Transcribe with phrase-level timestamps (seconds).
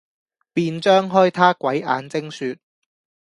[0.51, 2.57] 便張開他鬼眼睛説，